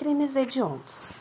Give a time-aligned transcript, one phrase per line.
[0.00, 1.12] Crimes hediondos.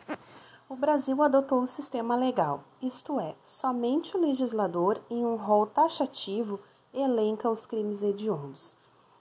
[0.69, 6.61] O Brasil adotou o sistema legal, isto é, somente o legislador, em um rol taxativo,
[6.93, 8.77] elenca os crimes hediondos.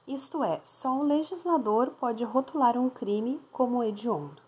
[0.06, 4.40] Isto é, só o legislador pode rotular um crime como hediondo.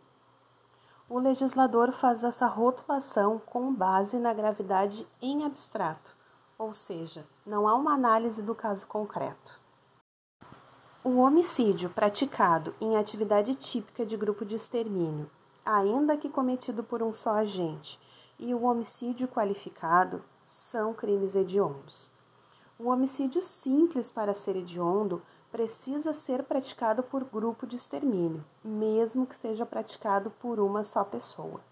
[1.08, 6.16] O legislador faz essa rotulação com base na gravidade em abstrato,
[6.56, 9.59] ou seja, não há uma análise do caso concreto.
[11.02, 15.30] O homicídio praticado em atividade típica de grupo de extermínio,
[15.64, 17.98] ainda que cometido por um só agente,
[18.38, 22.10] e o homicídio qualificado são crimes hediondos.
[22.78, 29.36] O homicídio simples para ser hediondo precisa ser praticado por grupo de extermínio, mesmo que
[29.36, 31.62] seja praticado por uma só pessoa.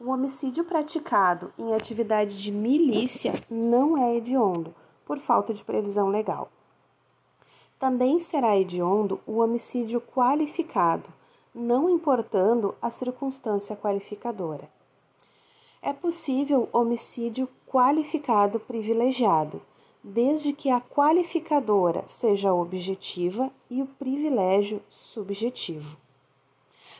[0.00, 4.74] O homicídio praticado em atividade de milícia não é hediondo,
[5.06, 6.50] por falta de previsão legal.
[7.78, 11.08] Também será hediondo o homicídio qualificado,
[11.54, 14.68] não importando a circunstância qualificadora.
[15.82, 19.60] É possível homicídio qualificado privilegiado,
[20.02, 25.96] desde que a qualificadora seja objetiva e o privilégio subjetivo.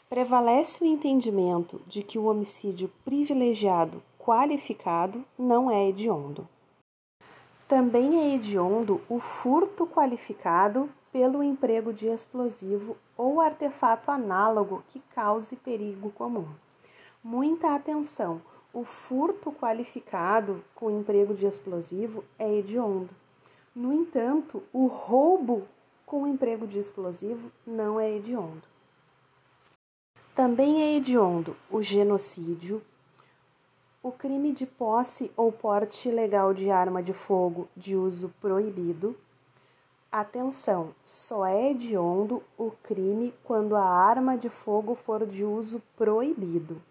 [0.09, 6.48] Prevalece o entendimento de que o homicídio privilegiado qualificado não é hediondo.
[7.75, 15.56] Também é hediondo o furto qualificado pelo emprego de explosivo ou artefato análogo que cause
[15.56, 16.47] perigo comum.
[17.20, 18.41] Muita atenção!
[18.72, 23.11] O furto qualificado com emprego de explosivo é hediondo.
[23.75, 25.67] No entanto, o roubo
[26.06, 28.62] com emprego de explosivo não é hediondo.
[30.33, 32.80] Também é hediondo o genocídio,
[34.05, 39.17] o crime de posse ou porte ilegal de arma de fogo de uso proibido.
[40.13, 46.83] Atenção, só é hediondo o crime quando a arma de fogo for de uso proibido.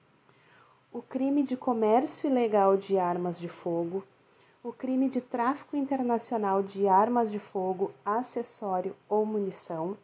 [0.91, 4.03] O crime de comércio ilegal de armas de fogo,
[4.63, 9.95] o crime de tráfico internacional de armas de fogo, acessório ou munição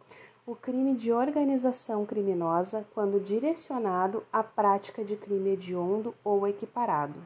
[0.46, 7.20] o crime de organização criminosa quando direcionado à prática de crime hediondo ou equiparado.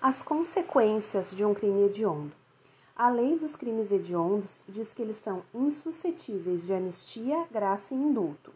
[0.00, 2.32] As consequências de um crime hediondo.
[2.96, 8.52] A lei dos crimes hediondos diz que eles são insuscetíveis de anistia, graça e indulto.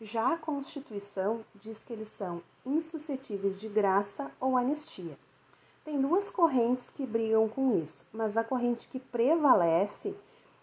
[0.00, 5.18] Já a Constituição diz que eles são insuscetíveis de graça ou anistia.
[5.84, 10.14] Tem duas correntes que brigam com isso, mas a corrente que prevalece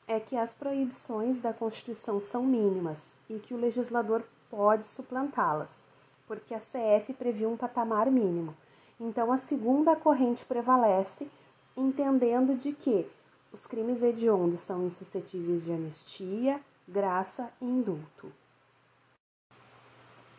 [0.07, 5.87] é que as proibições da Constituição são mínimas e que o legislador pode suplantá-las,
[6.27, 8.55] porque a CF previu um patamar mínimo.
[8.99, 11.29] Então, a segunda corrente prevalece,
[11.75, 13.07] entendendo de que
[13.51, 18.31] os crimes hediondos são insuscetíveis de anistia, graça e indulto.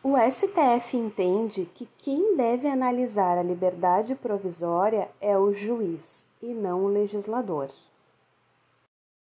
[0.03, 6.85] O STF entende que quem deve analisar a liberdade provisória é o juiz e não
[6.85, 7.71] o legislador.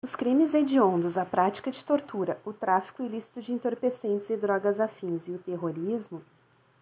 [0.03, 5.29] Os crimes hediondos, a prática de tortura, o tráfico ilícito de entorpecentes e drogas afins
[5.29, 6.23] e o terrorismo,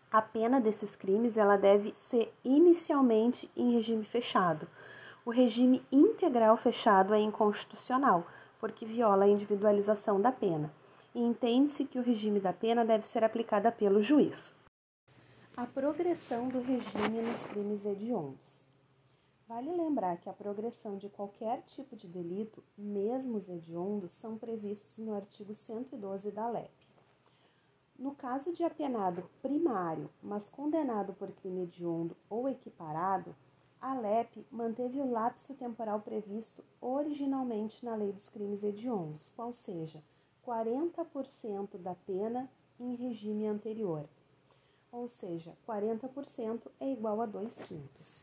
[0.08, 4.68] a pena desses crimes ela deve ser inicialmente em regime fechado.
[5.26, 8.24] O regime integral fechado é inconstitucional,
[8.60, 10.72] porque viola a individualização da pena.
[11.12, 14.54] E entende-se que o regime da pena deve ser aplicada pelo juiz.
[15.56, 18.67] A progressão do regime nos crimes hediondos.
[19.48, 24.98] Vale lembrar que a progressão de qualquer tipo de delito, mesmo os hediondos, são previstos
[24.98, 26.70] no artigo 112 da LEP.
[27.98, 33.34] No caso de apenado primário, mas condenado por crime hediondo ou equiparado,
[33.80, 40.02] a LEP manteve o lapso temporal previsto originalmente na Lei dos Crimes Hediondos, qual seja,
[40.46, 44.04] 40% da pena em regime anterior,
[44.92, 48.22] ou seja, 40% é igual a 2 quintos.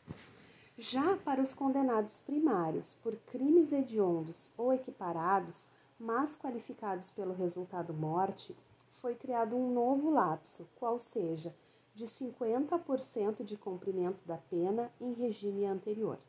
[0.77, 8.53] Já para os condenados primários por crimes hediondos ou equiparados, mas qualificados pelo resultado morte,
[8.99, 11.55] foi criado um novo lapso, qual seja,
[11.93, 16.19] de 50% de cumprimento da pena em regime anterior.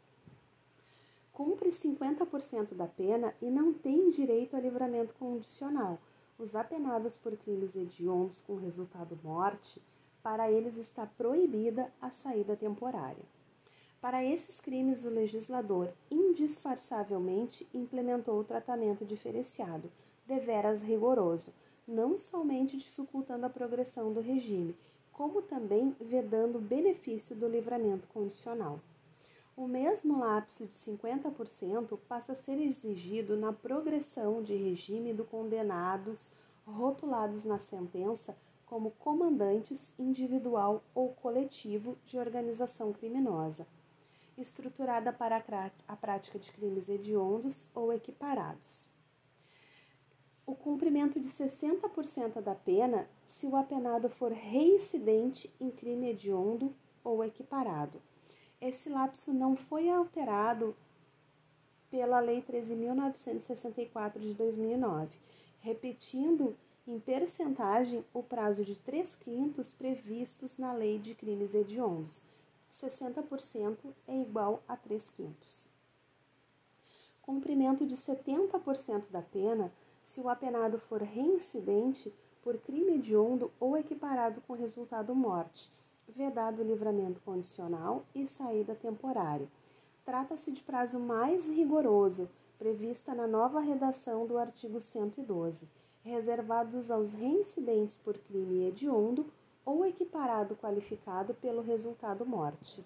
[1.33, 5.99] Cumpre 50% da pena e não tem direito a livramento condicional.
[6.39, 9.83] Os apenados por crimes hediondos com resultado morte,
[10.23, 13.25] para eles está proibida a saída temporária.
[14.07, 19.91] Para esses crimes, o legislador indisfarçavelmente implementou o tratamento diferenciado,
[20.25, 21.53] deveras rigoroso,
[21.89, 24.77] não somente dificultando a progressão do regime,
[25.13, 28.79] como também vedando o benefício do livramento condicional.
[29.57, 36.31] O mesmo lapso de 50% passa a ser exigido na progressão de regime do condenados
[36.65, 38.37] rotulados na sentença
[38.67, 43.67] como comandantes individual ou coletivo de organização criminosa,
[44.37, 45.43] estruturada para
[45.89, 48.91] a prática de crimes hediondos ou equiparados.
[50.47, 56.73] O cumprimento de 60% da pena se o apenado for reincidente em crime hediondo
[57.03, 58.01] ou equiparado.
[58.61, 60.77] Esse lapso não foi alterado
[61.91, 65.11] pela Lei 13.964 de 2009,
[65.61, 66.57] repetindo
[66.87, 72.25] em percentagem o prazo de 3 quintos previstos na Lei de Crimes Hediondos.
[72.77, 75.67] 60% é igual a 3 quintos.
[77.23, 79.73] Cumprimento de 70% da pena
[80.05, 82.13] se o apenado for reincidente
[82.43, 85.73] por crime hediondo ou equiparado com resultado morte,
[86.07, 89.49] vedado o livramento condicional e saída temporária.
[90.05, 95.69] Trata-se de prazo mais rigoroso, prevista na nova redação do artigo 112
[96.05, 99.27] reservados aos reincidentes por crime hediondo
[99.67, 102.85] ou equiparado qualificado pelo resultado morte.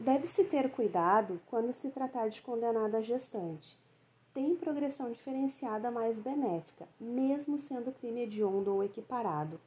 [0.00, 3.78] Deve-se ter cuidado quando se tratar de condenada gestante.
[4.32, 9.60] Tem progressão diferenciada mais benéfica, mesmo sendo crime hediondo ou equiparado.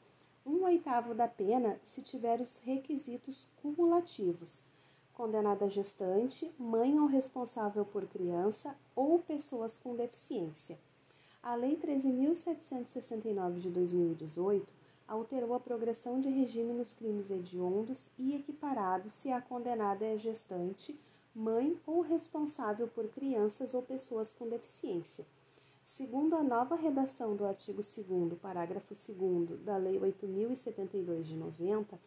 [0.46, 4.64] Um oitavo da pena se tiver os requisitos cumulativos.
[5.14, 10.78] Condenada gestante, mãe ou responsável por criança ou pessoas com deficiência.
[11.42, 14.77] A Lei 13.769 de 2018
[15.08, 21.00] alterou a progressão de regime nos crimes hediondos e equiparados se a condenada é gestante,
[21.34, 25.26] mãe ou responsável por crianças ou pessoas com deficiência.
[25.84, 31.98] Segundo a nova redação do artigo 2 parágrafo 2 da Lei 8.072 de 90,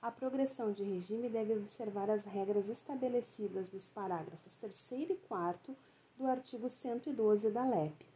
[0.00, 5.76] a progressão de regime deve observar as regras estabelecidas nos parágrafos 3 e 4
[6.16, 8.06] do artigo 112 da LEP.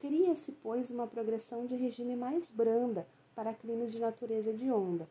[0.00, 3.06] Cria-se, pois, uma progressão de regime mais branda
[3.38, 5.08] para crimes de natureza hedionda,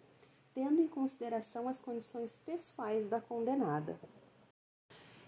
[0.53, 3.97] tendo em consideração as condições pessoais da condenada.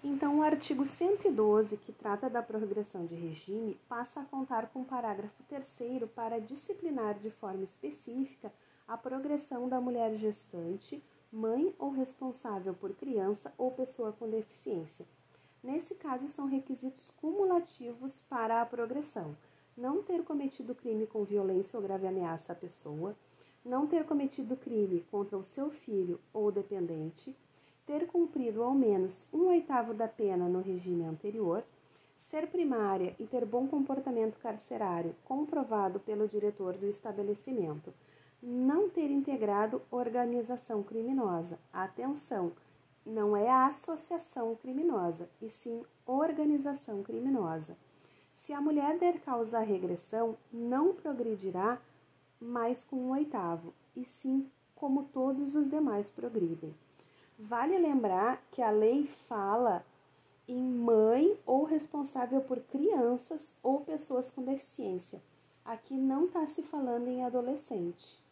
[0.04, 4.86] Então, o artigo 112, que trata da progressão de regime, passa a contar com o
[4.86, 8.51] parágrafo 3 para disciplinar de forma específica
[8.86, 11.01] a progressão da mulher gestante,
[11.31, 15.06] mãe ou responsável por criança ou pessoa com deficiência.
[15.63, 19.38] Nesse caso, são requisitos cumulativos para a progressão
[19.80, 23.16] não ter cometido crime com violência ou grave ameaça à pessoa,
[23.64, 27.34] não ter cometido crime contra o seu filho ou dependente,
[27.86, 31.64] ter cumprido ao menos um oitavo da pena no regime anterior,
[32.18, 37.94] ser primária e ter bom comportamento carcerário comprovado pelo diretor do estabelecimento,
[38.44, 41.58] não ter integrado organização criminosa.
[41.72, 42.52] Atenção,
[43.06, 47.78] não é a associação criminosa, e sim organização criminosa
[48.39, 51.77] se a mulher der causa à regressão, não progredirá
[52.39, 56.74] mais com um oitavo, e sim como todos os demais progridem.
[57.38, 59.86] Vale lembrar que a lei fala
[60.47, 65.21] em mãe ou responsável por crianças ou pessoas com deficiência.
[65.65, 68.24] Aqui não está se falando em adolescente.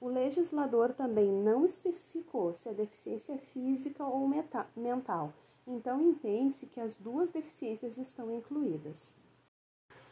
[0.00, 4.26] O legislador também não especificou se é deficiência física ou
[4.74, 5.30] mental
[5.66, 9.16] então entende-se que as duas deficiências estão incluídas.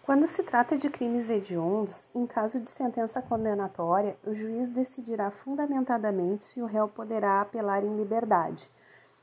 [0.03, 6.45] Quando se trata de crimes hediondos, em caso de sentença condenatória, o juiz decidirá fundamentadamente
[6.45, 8.71] se o réu poderá apelar em liberdade.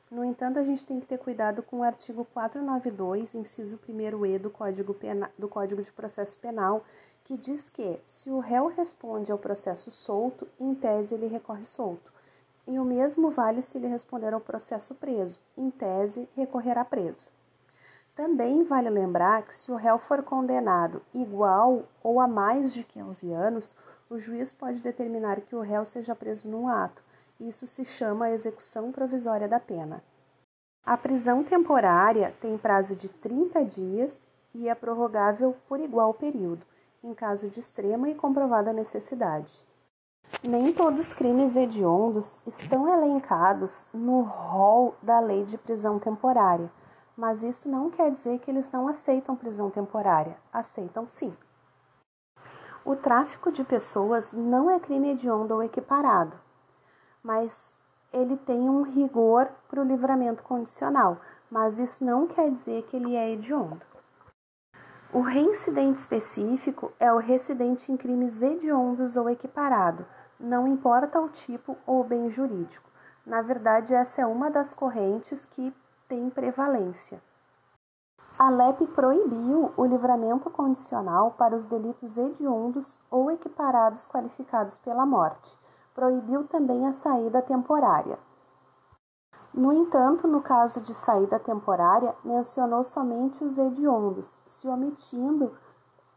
[0.09, 4.50] No entanto, a gente tem que ter cuidado com o artigo 492, inciso 1e do
[4.50, 4.95] Código,
[5.38, 6.83] do Código de Processo Penal,
[7.25, 12.10] que diz que, se o réu responde ao processo solto, em tese ele recorre solto
[12.71, 17.29] e o mesmo vale se ele responder ao processo preso, em tese, recorrerá preso.
[18.15, 23.29] Também vale lembrar que se o réu for condenado igual ou a mais de 15
[23.33, 23.75] anos,
[24.09, 27.03] o juiz pode determinar que o réu seja preso no ato.
[27.41, 30.01] Isso se chama execução provisória da pena.
[30.85, 36.65] A prisão temporária tem prazo de 30 dias e é prorrogável por igual período,
[37.03, 39.61] em caso de extrema e comprovada necessidade.
[40.43, 46.67] Nem todos os crimes hediondos estão elencados no rol da lei de prisão temporária,
[47.15, 50.36] mas isso não quer dizer que eles não aceitam prisão temporária.
[50.51, 51.31] Aceitam sim.
[52.83, 56.36] O tráfico de pessoas não é crime hediondo ou equiparado,
[57.21, 57.71] mas
[58.12, 61.17] ele tem um rigor para o livramento condicional,
[61.51, 63.86] mas isso não quer dizer que ele é hediondo.
[65.13, 70.03] O reincidente específico é o residente em crimes hediondos ou equiparado,
[70.41, 72.89] não importa o tipo ou bem jurídico.
[73.25, 75.74] Na verdade, essa é uma das correntes que
[76.07, 77.21] tem prevalência.
[78.39, 85.55] A LEP proibiu o livramento condicional para os delitos hediondos ou equiparados qualificados pela morte.
[85.93, 88.17] Proibiu também a saída temporária.
[89.53, 95.51] No entanto, no caso de saída temporária, mencionou somente os hediondos, se omitindo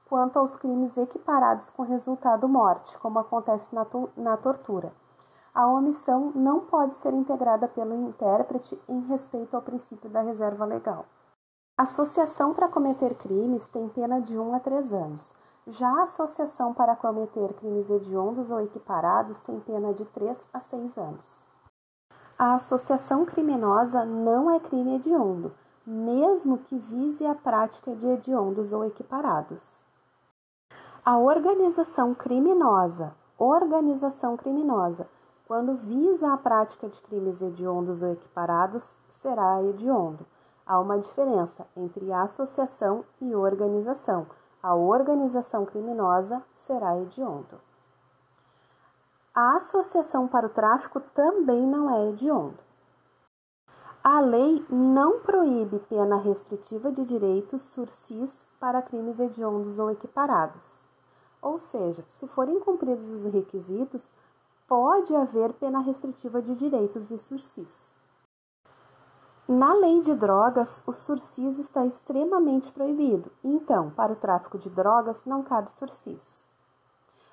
[0.09, 4.93] quanto aos crimes equiparados com resultado morte, como acontece na, na tortura.
[5.55, 11.07] A omissão não pode ser integrada pelo intérprete em respeito ao princípio da reserva legal.
[11.79, 15.37] Associação para cometer crimes tem pena de 1 a 3 anos.
[15.67, 20.99] Já a associação para cometer crimes hediondos ou equiparados tem pena de 3 a 6
[20.99, 21.49] anos.
[22.37, 25.55] A associação criminosa não é crime hediondo,
[25.87, 29.85] mesmo que vise a prática de hediondos ou equiparados.
[31.07, 35.07] A organização criminosa, organização criminosa,
[35.47, 40.25] quando visa a prática de crimes hediondos ou equiparados, será hediondo.
[40.65, 44.27] Há uma diferença entre associação e organização.
[44.63, 47.61] A organização criminosa será hediondo.
[49.35, 52.65] A associação para o tráfico também não é hedionda.
[54.03, 60.83] A lei não proíbe pena restritiva de direitos sursis para crimes hediondos ou equiparados.
[61.45, 64.15] Ou seja, se forem cumpridos os requisitos,
[64.67, 67.95] pode haver pena restritiva de direitos e sursis.
[69.47, 75.27] Na lei de drogas, o sursis está extremamente proibido, então, para o tráfico de drogas
[75.27, 76.49] não cabe sursis.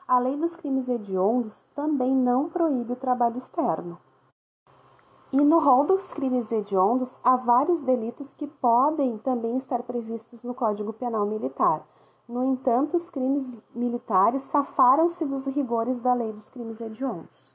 [0.05, 3.97] A lei dos crimes hediondos também não proíbe o trabalho externo.
[5.31, 10.53] E no rol dos crimes hediondos há vários delitos que podem também estar previstos no
[10.53, 11.81] Código Penal Militar.
[12.27, 17.50] No entanto, os crimes militares safaram-se dos rigores da lei dos crimes hediondos.